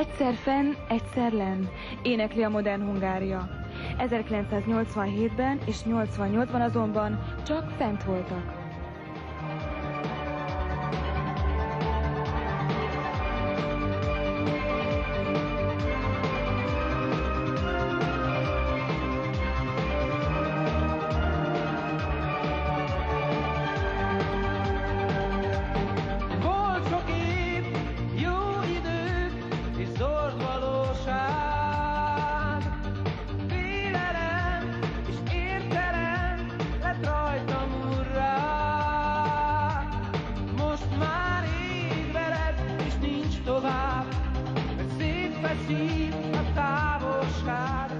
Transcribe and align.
Egyszer 0.00 0.34
fenn, 0.34 0.72
egyszer 0.88 1.32
lenn, 1.32 1.64
énekli 2.02 2.42
a 2.42 2.48
modern 2.48 2.82
Hungária. 2.82 3.48
1987-ben 3.98 5.60
és 5.66 5.76
88-ban 5.86 6.60
azonban 6.60 7.18
csak 7.46 7.70
fent 7.76 8.04
voltak. 8.04 8.60
Tovább, 43.54 44.06
szétfeszít 44.98 46.14
a 46.32 46.52
távolság. 46.54 47.99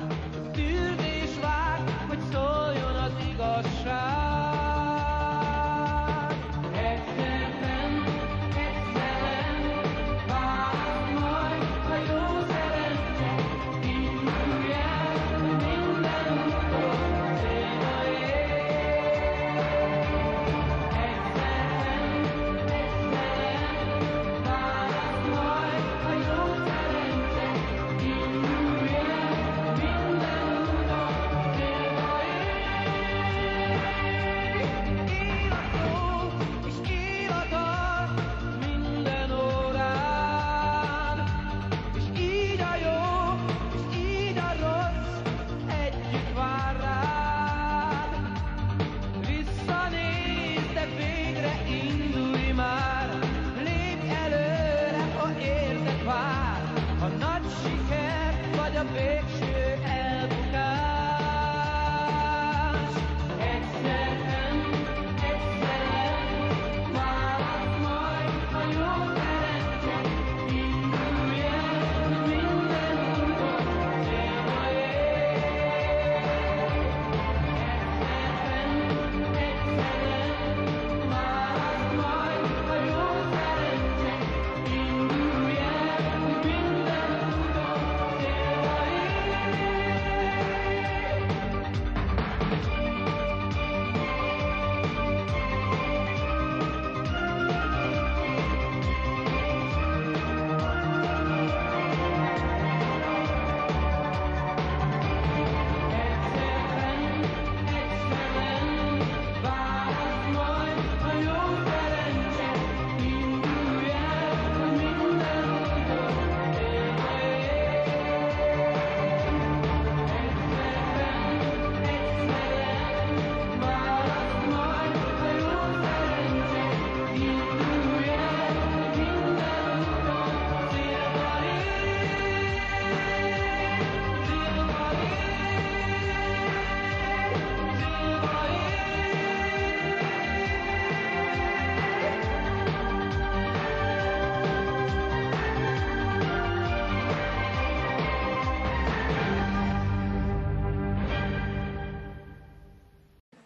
she 57.63 57.77
cared 57.89 58.37
for 58.57 58.71
the 58.71 58.85
picture. 58.95 59.70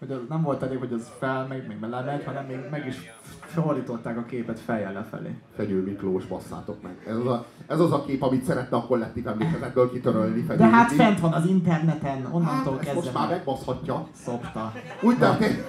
Hogy 0.06 0.16
az 0.16 0.22
nem 0.28 0.42
volt 0.42 0.62
elég, 0.62 0.78
hogy 0.78 0.92
az 0.92 1.10
felmegy, 1.18 1.66
meg 1.66 1.78
belemegy, 1.78 2.24
hanem 2.24 2.44
még 2.46 2.58
meg 2.70 2.86
is 2.86 2.96
fordították 3.40 4.16
a 4.18 4.24
képet 4.24 4.60
fejjel 4.60 4.92
lefelé. 4.92 5.38
Fenyő 5.56 5.82
Miklós, 5.82 6.26
basszátok 6.26 6.82
meg. 6.82 7.04
Ez 7.06 7.16
az 7.16 7.26
a, 7.26 7.46
ez 7.66 7.80
az 7.80 7.92
a 7.92 8.04
kép, 8.04 8.22
amit 8.22 8.44
szeretne 8.44 8.76
a 8.76 8.86
kollektív 8.86 9.26
emlékezetből 9.26 9.90
kitörölni 9.92 10.42
Fenyő 10.42 10.58
De 10.58 10.66
hát 10.66 10.92
fent 10.92 11.20
van 11.20 11.32
az 11.32 11.46
interneten, 11.46 12.26
onnantól 12.30 12.72
Hát, 12.72 12.84
kezdve 12.84 12.94
most 12.94 13.14
már 13.14 13.28
megbaszhatja. 13.28 14.06
szopta. 14.12 14.72
Úgy 15.02 15.18
történt, 15.18 15.62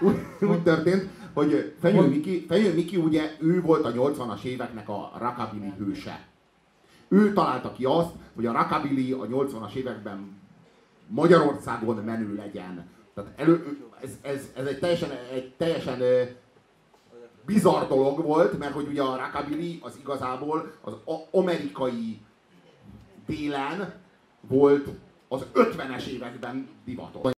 úgy, 0.00 0.16
úgy 0.40 0.62
történt 0.62 1.08
hogy 1.32 1.74
Fenyő 1.80 2.08
Miki, 2.08 2.44
Fenyő 2.48 2.74
Miki 2.74 2.96
ugye 2.96 3.30
ő 3.40 3.62
volt 3.62 3.84
a 3.84 3.92
80-as 3.92 4.42
éveknek 4.42 4.88
a 4.88 5.12
rockabilly 5.18 5.72
hőse. 5.78 6.20
Ő 7.08 7.32
találta 7.32 7.72
ki 7.72 7.84
azt, 7.84 8.10
hogy 8.34 8.46
a 8.46 8.52
rockabilly 8.52 9.12
a 9.12 9.26
80-as 9.26 9.74
években 9.74 10.36
Magyarországon 11.06 11.96
menő 11.96 12.34
legyen. 12.34 12.86
Tehát 13.22 13.40
elő, 13.40 13.78
ez, 14.02 14.10
ez, 14.22 14.50
ez 14.56 14.66
egy 14.66 14.78
teljesen, 14.78 15.10
egy 15.32 15.52
teljesen 15.56 16.02
bizarr 17.46 17.86
dolog 17.88 18.22
volt, 18.22 18.58
mert 18.58 18.72
hogy 18.72 18.86
ugye 18.86 19.02
a 19.02 19.16
rockabilly 19.16 19.78
az 19.82 19.96
igazából 20.00 20.72
az 20.80 20.94
amerikai 21.30 22.20
délen 23.26 23.94
volt 24.40 24.88
az 25.28 25.46
50-es 25.54 26.06
években 26.06 26.68
divatos. 26.84 27.32